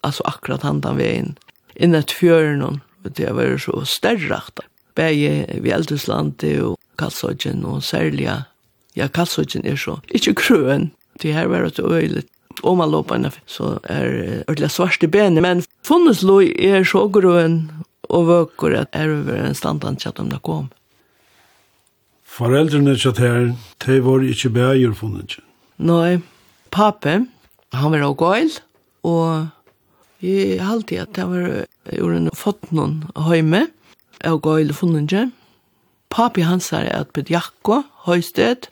[0.00, 1.34] Altså akkurat handan vegin.
[1.76, 8.28] Innet fjøren hon, det er vært så stærrakt bæge vi Elduslandi og Kalsodjen og særlig,
[8.96, 10.90] ja, Kalsodjen er så, ikke krøen,
[11.22, 12.24] det her var det øyelig
[12.62, 15.42] omaloparna, så er ordentlig svarte benet.
[15.42, 17.70] men funnes loj er så grøen
[18.10, 20.68] og vøkker at er over en standant tjatt om det kom.
[22.24, 23.52] Foreldrene til her,
[23.86, 25.46] de var ikke bæger funnet ikke?
[25.78, 26.20] Nei,
[26.70, 27.26] pape,
[27.72, 28.50] han var også gøyl,
[29.02, 29.48] og
[30.22, 31.64] jeg halte at jeg var
[31.96, 33.66] jo en fotnon høyme,
[34.24, 35.28] av gøyle funnenje.
[36.10, 38.68] Papi hans er at Jakko, høysted.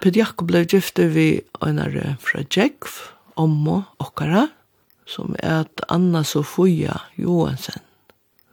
[0.00, 2.88] Pedjakko ble gifte vi øynare fra Jekv,
[3.36, 4.48] ommo, okkara,
[5.06, 7.82] som er at Anna Sofia Johansen.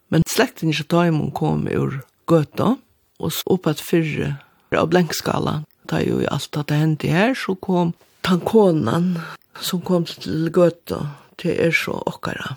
[0.09, 2.75] Men slekten ikke ta imon kom ur gøta,
[3.19, 4.35] og så opp at fyrre
[4.75, 7.93] av blenkskala, da jo i alt at det hendte her, så kom
[8.27, 9.15] tankonan
[9.63, 10.99] som kom til gøta
[11.39, 12.55] til er så okkara.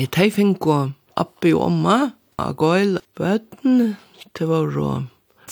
[0.00, 1.98] I tei finko appi og omma,
[2.40, 3.96] agøyl bøtten,
[4.38, 4.90] det var rå.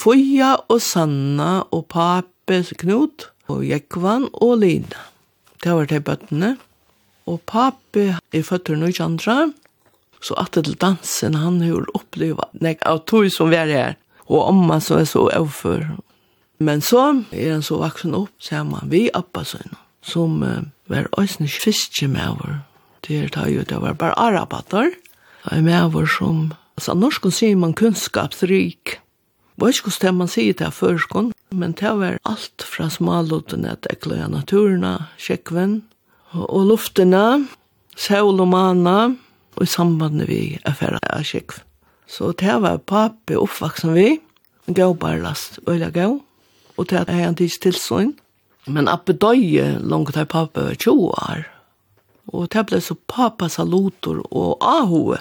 [0.00, 5.06] Fuja og Sanna og pape Knut og Jekvan og Lina.
[5.60, 6.54] Det var de bøttene.
[7.28, 9.52] Og pape er føtter noe andre,
[10.20, 14.48] så at til dansen han har opplevd nek av tog som vi er her, og
[14.48, 15.84] omma som er så overfor.
[16.60, 19.78] Men så er han så vaksen opp, ser man, vi appa sånn.
[20.02, 22.60] som uh, var også fiske med over.
[23.04, 24.90] Det er da jo, det var bare arabater,
[25.44, 28.94] og med over som Altså, norsk sier man kunnskapsrik.
[29.60, 34.22] Var ikke hvordan man sier det førskon, men det var alt fra smalotene at ekla
[34.24, 35.82] av naturena, kjekven,
[36.32, 37.44] og luftene,
[38.00, 38.96] sol og mana,
[39.58, 41.68] og i samband vi er affæra av kjekven.
[42.08, 44.16] Så det var papi oppvaksen vi,
[44.72, 46.16] gav bare last, øyla gav,
[46.80, 48.14] og det er han tids tilsyn.
[48.64, 51.48] Men appe døye langt her papi var 20 år,
[52.32, 55.20] og det ble så papa salutor og ahoe,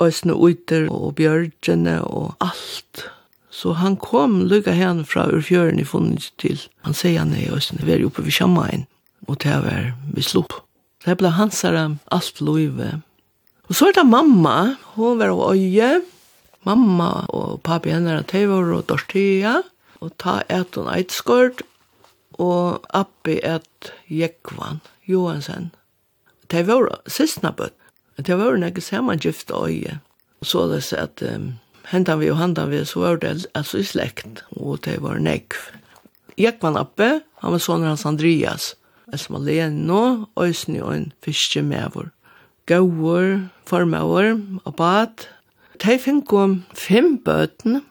[0.00, 3.04] Øsne Uiter og Bjørgjene og alt.
[3.52, 6.60] Så han kom lykka hen fra Urfjøren i funnet til.
[6.86, 8.86] Han sier han er Øsne, vi er oppe ved Kjammein,
[9.28, 10.56] og det er vi slopp.
[11.02, 13.02] Så det ble hans her alt løyve.
[13.68, 16.00] Og så er det mamma, hun var av øye.
[16.64, 19.60] Mamma og papi henne er teivar og dorstia,
[20.00, 21.62] og ta et og eitskort,
[22.38, 25.70] og appi et jekvan, Johansen.
[26.50, 27.74] Det var sistnabøtt.
[28.16, 29.98] Det var en ekki samangift øye.
[30.42, 31.52] Så det seg at um,
[31.90, 35.58] hentan vi og handan vi, så var det altså i slekt, og det var nekv.
[36.38, 38.72] Jekman Appe, han var sonen hans Andreas,
[39.12, 42.10] Esma Leno, Øysni og en fiske medvår.
[42.66, 43.48] Gaur,
[44.64, 45.26] og bad.
[45.82, 47.82] De fikk om fem bøten,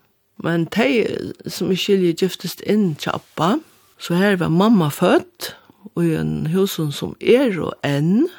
[0.42, 1.06] men de
[1.48, 3.58] som i skilje giftest inn til Appa,
[4.00, 5.56] så her var mamma født,
[5.96, 8.30] og i en husen som er og enn,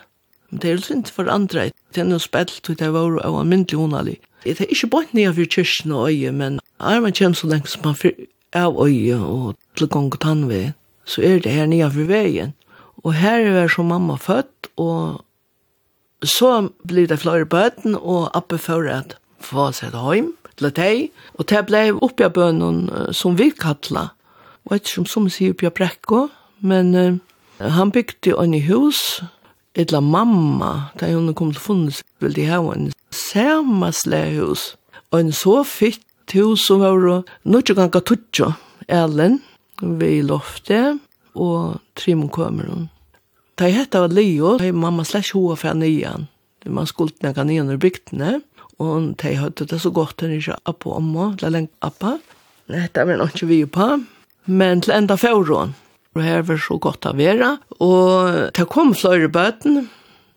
[0.53, 1.71] Men det er jo sint for andre.
[1.95, 4.19] Det er noe spelt, og det var jo en myndelig unalig.
[4.45, 7.73] Det er ikke bare nye for kyrkjen og øye, men er man kjent så lenge
[7.73, 10.75] som man fyr av øye og til gang og tannve,
[11.09, 12.53] så er det her nye for veien.
[13.01, 15.25] Og her er som mamma født, og
[16.23, 21.11] så blir det flere bøten, og oppe for at få seg til hjem, til deg,
[21.35, 22.85] og det ble oppe av bønnen
[23.17, 24.13] som vi kattlet.
[24.69, 27.19] Og ikke som som sier oppe av brekket, men uh,
[27.59, 29.42] han bygde en hus, og
[29.75, 34.75] etla mamma, da hun kom til funnet, vil de ha en samaslæhus,
[35.11, 38.53] og en så fitt hus som var noe ganga tutsja,
[38.89, 39.41] Ellen,
[39.81, 40.99] vi lofte,
[41.35, 42.89] og Trimon kommer hun.
[43.59, 46.29] Da jeg hette var Leo, da mamma slags hoa fra nian,
[46.67, 48.41] man skulle nekka nian ur bygtene,
[48.81, 52.19] og da jeg hørte det så godt hun ikke appa og amma, la lengt appa,
[52.71, 53.87] Nei, det var nok ikke vi på,
[54.47, 55.75] men til enda fjordån,
[56.15, 57.57] og her var så godt å være.
[57.81, 59.87] Og det kom flere bøten.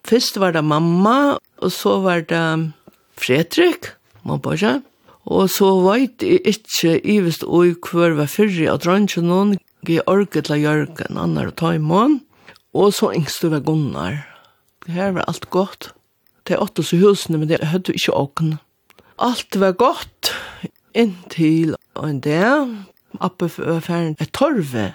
[0.07, 2.71] Først var det mamma, og så var det
[3.19, 3.91] Fredrik,
[4.23, 4.79] man bare.
[5.25, 10.05] Og så vet jeg ikke, jeg visste også hver var fyrre av dronjen noen, jeg
[10.09, 12.19] orket til å gjøre en annen og ta i mån.
[12.75, 14.23] Og så engste var Gunnar.
[14.89, 15.91] Her var alt godt.
[16.45, 18.57] Det er åtte så husene, men det hadde ikke åken.
[19.21, 20.33] Alt var godt,
[20.93, 22.73] inntil en dag.
[23.23, 24.91] Appe var ferdig et torve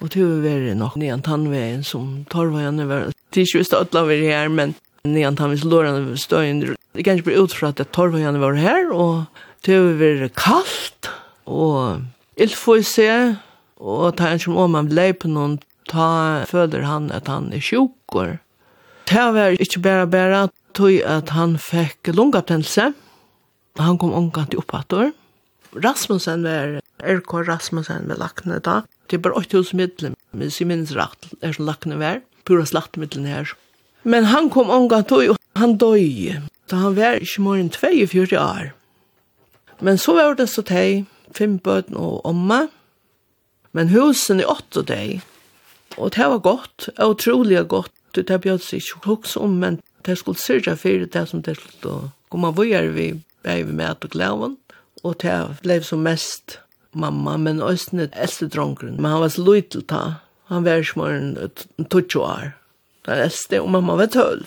[0.00, 3.10] Og det var veldig nok nyan tannveien som torvajane var.
[3.34, 6.76] Tidsi visste ødla vi her, men nyan tannveis lårene støyende.
[6.96, 9.26] Det kan ikke bli ut fra at torvajane var her, og
[9.66, 11.10] det var veldig kaldt,
[11.44, 13.36] og ildføyse,
[13.80, 15.58] og ta en som om han blei på noen,
[15.90, 18.38] ta føler han at han er sjukker.
[19.10, 20.42] Det var ikke bare bare
[20.76, 22.92] tog at han fikk lungaptelse.
[23.80, 25.10] Han kom omkant i oppator.
[25.74, 27.42] Rasmussen var, R.K.
[27.46, 28.80] Rasmussen var lagt ned da,
[29.10, 33.26] Det er bare 8000 medlem, men jeg minnes rett, er som lakne vær, pura slaktemiddelen
[33.26, 33.54] her.
[34.06, 36.36] Men han kom omgang til, og han døy,
[36.70, 38.70] da han var ikke mer enn 42 år.
[39.80, 42.68] Men så var det så teg, fem bøten og omma,
[43.72, 45.20] men husen i åtte deg,
[45.98, 49.80] og det var godt, og utrolig godt, det er bjød seg ikke også om, men
[50.06, 54.56] det skulle sørge for det som det skulle komme vøyer vi, vi med og glæven,
[55.02, 56.60] og det ble som mest
[56.92, 58.96] mamma, men også den eldste dronkeren.
[59.00, 60.02] Men han var så løy til ta.
[60.50, 61.36] Han var som en
[61.90, 62.54] tutsjo år.
[63.06, 64.46] Den eldste, og mamma var tøll.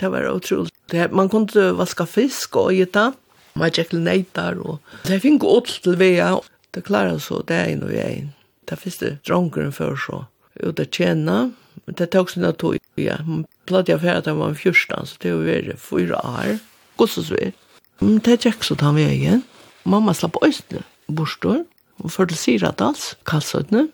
[0.00, 0.72] Det var utrolig.
[0.90, 3.12] Det, man kunne vaska fisk og gitta.
[3.54, 4.58] Man gikk til neitar.
[4.58, 4.80] Og...
[5.06, 6.32] Det fikk åtl til vea.
[6.74, 8.32] Det klarer så, det er en og en.
[8.68, 10.24] Det første dronkeren før så.
[10.62, 11.50] Ut å tjena.
[11.84, 12.80] Men det tok sin tog.
[12.98, 16.56] Ja, man platt jeg for at jeg var 14, så det var fyra år.
[16.98, 17.52] Gossesvir.
[18.00, 19.44] Men det gikk så ta vegen.
[19.84, 21.64] Mamma slapp østene bostor
[22.02, 23.88] og for til Siradals, Kalsøtene.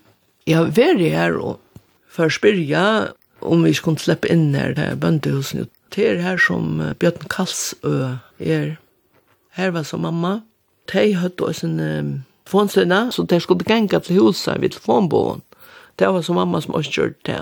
[0.47, 1.59] Jeg har vært her og
[2.11, 2.85] for å spyrja
[3.41, 5.69] om vi skulle slippe inn her bøndehusene.
[5.95, 8.77] Det er her som Bjørn Kalsø er.
[9.59, 10.41] Her var som mamma.
[10.93, 15.43] De hadde også en telefonstøyne, så de skulle genga til huset ved telefonbåen.
[15.99, 17.41] Det var som mamma som også kjørte det.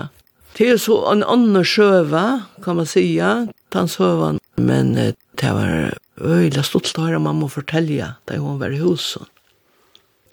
[0.57, 2.23] Det er så en annen sjøve,
[2.63, 4.39] kan man sija, tannsøven.
[4.57, 9.23] Men det var øyla stolt å høre mamma fortelle da hun var i huset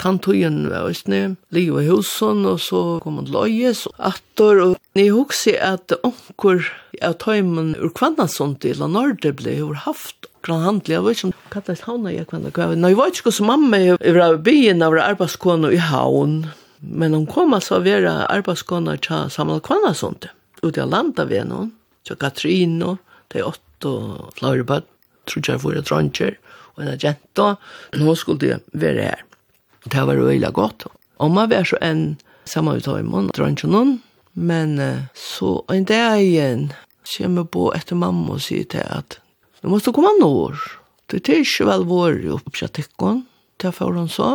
[0.02, 5.08] tantøyen var østene, liv og husen, og så kom han løyes, og atter, og ni
[5.12, 6.66] husker at onkur
[7.04, 11.84] av tøymen ur kvannasund i Lanorde ble hur haft grannhandlig, jeg vet ikke om kattet
[11.86, 15.72] havna jeg kvannet kvannet, nå jeg vet ikke hos mamma, jeg var byen av arbeidskåne
[15.74, 16.38] i havn,
[16.80, 20.28] men hon kom altså å være arbeidskåne til Samuel Kvannasund,
[20.62, 21.72] ute av landa vi noen,
[22.06, 23.00] til Katrin og
[23.34, 24.86] de åtte og flere bad,
[25.26, 26.36] tror jeg var dronjer,
[26.76, 27.54] og en agent da,
[27.98, 29.24] nå skulle jeg være her.
[29.86, 30.88] Og det var veldig godt.
[31.22, 33.92] Og man var så en samme ut av imen, drønner noen.
[34.34, 34.74] Men
[35.14, 36.72] så en dag igjen
[37.06, 39.20] kommer på etter mamma og sier til at
[39.62, 40.58] «Du måste komma norr.
[41.06, 43.20] Det er ikke vel vår oppsett ikke».
[43.62, 44.30] Det får hun så.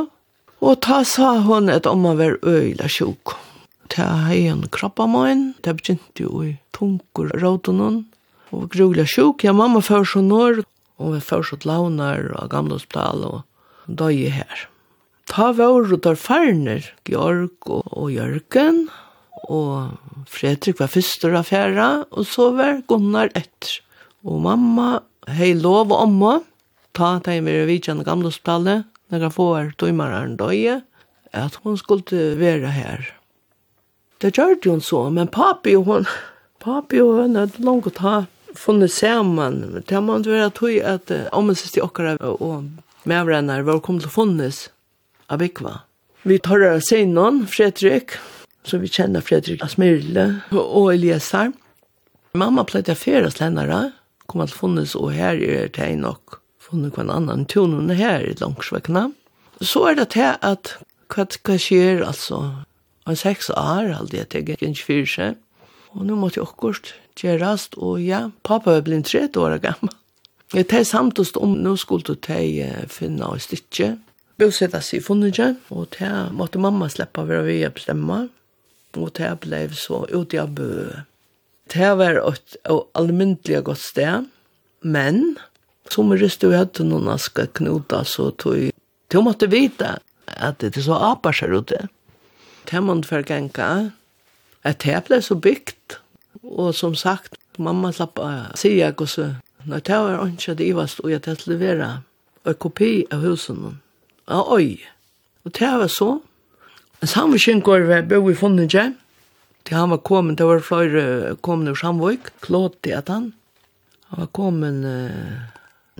[0.63, 3.35] Og ta sa hun at om man var øyla sjuk.
[3.91, 8.01] Ta hei en krabba moin, det begynte jo i tungur råden hun.
[8.55, 10.63] Og grula sjuk, ja mamma fyrir så norr,
[10.97, 13.41] og vi fyrir så launar og gamla hospital og
[13.85, 14.70] døy her.
[15.29, 18.87] Ta våre der farner, Georg og, og Jørgen,
[19.51, 23.79] og Fredrik var første av fjerde, og så var Gunnar etter.
[24.25, 26.33] Og mamma, hei lov og omma,
[26.97, 30.81] ta til meg i vidtjen gamle hospitalet, når jeg får tøymere en døye,
[31.31, 33.07] at hun skulle være her.
[34.21, 36.05] Det gjør det hun så, men papi og hun,
[36.61, 38.15] papi og hun hadde langt å ta
[38.57, 39.81] funnet sammen.
[39.87, 42.67] Det må man vært tøy at om en siste okker og
[43.09, 44.67] medvrenner var kommet til funnes,
[45.31, 45.79] av vikva.
[46.27, 48.13] Vi tar av Seinon, Fredrik,
[48.67, 51.49] så vi kjenner Fredrik Asmirle og Eliasar.
[52.37, 53.89] Mamma pleide færes slennere,
[54.29, 58.35] kom alt funnes, og her er det nok funnet hva en annen tonen her i
[58.39, 59.09] langsvekkene.
[59.61, 60.75] Så er det til at
[61.11, 62.41] hva, hva skjer, altså,
[63.09, 65.41] en seks år, aldri at jeg ikke fyrer seg.
[65.91, 69.91] Og nå måtte jeg akkurat gjerast, og ja, pappa er blitt 30 år gammel.
[70.51, 72.39] Jeg tar samtast om, nå skulle du ta
[72.91, 73.95] finne og styrke,
[74.39, 78.27] bosetta sig i Funnige, og det måtte mamma släppa vera vi å bestemme,
[78.97, 80.71] og det ble så ute av bø.
[81.71, 82.57] Det var et
[82.97, 84.27] almindelig godt sted,
[84.81, 85.37] men
[85.91, 88.71] som rist du hadde noen aske knuta, så tog
[89.11, 91.87] Du måtte vite at det er så apar seg ute.
[92.69, 93.91] Det måtte for genka,
[94.63, 95.97] at det ble så bygd,
[96.43, 99.33] og som sagt, mamma slapp å si jeg også,
[99.67, 101.89] når det var ikke det ivast, og jeg tett levere,
[102.47, 103.81] en kopi av husen
[104.31, 104.79] av øy.
[105.45, 106.09] Og det var så.
[107.01, 108.91] Samvikinkår var bøy vi i ikke.
[109.65, 113.33] Til han var kommet, det var flere kommet ur Samvøk, Klått i at han.
[114.09, 114.85] Han var kommet...
[114.85, 115.47] uh,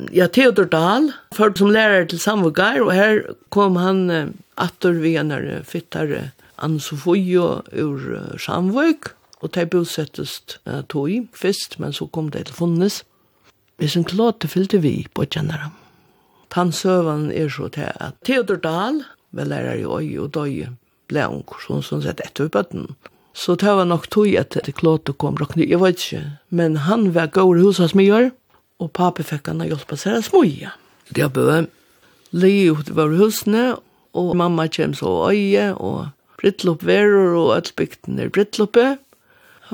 [0.09, 3.19] Ja, Theodor Dahl, ført som lærer til Samvøkar, og her
[3.53, 7.43] kom han uh, atter vi en uh, fyttare Anne-Sofie
[7.83, 9.11] ur uh, Samvøk,
[9.41, 13.03] og de bosettes uh, tog først, men så kom det til funnes.
[13.77, 15.75] Hvis en klåte fyllte vi på kjenneren.
[16.51, 20.65] Tan søvann er så til at Theodor Dahl, vel lærer i øye og døy,
[21.07, 22.89] ble unger, sånn som sett etter bøtten.
[23.33, 26.23] Så det var nok tog at det klåte kom råkne, jeg vet ikke.
[26.49, 28.31] Men han var gård hos hans mye,
[28.83, 30.73] og papi fikk han hjelpe seg å smuja.
[31.15, 31.69] Det var bøy.
[32.35, 33.63] Lige ut var husne,
[34.11, 38.99] og mamma kjem så øye, og brittlopp veror, og alt bygden er brittloppet.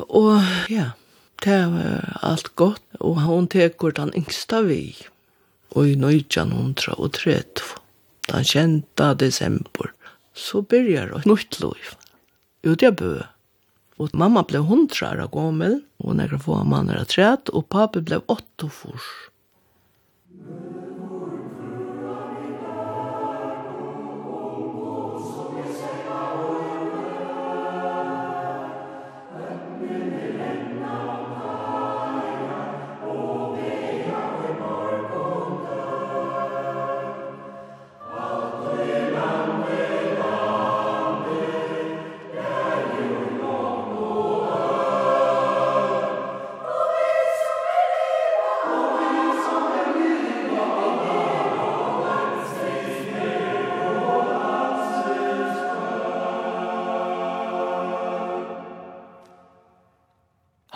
[0.05, 0.91] Og ja,
[1.41, 4.93] det var alt godt, og hun tekur den yngsta vi
[5.76, 7.74] og i 1930,
[8.32, 9.91] den kjenta desember,
[10.38, 11.95] så byrjar det nytt liv.
[12.68, 13.15] Ut jeg bø.
[13.97, 18.22] Og mamma ble hundra av gammel, og nekker få mann er træt, og pappa ble
[18.30, 19.07] åtta fors.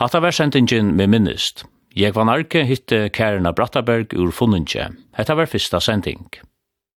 [0.02, 1.62] Hatta var sendingin med minnist.
[1.94, 4.88] Jeg var narki hitte Kærna Brattaberg ur Funnundje.
[5.14, 6.24] Hetta var fyrsta sending.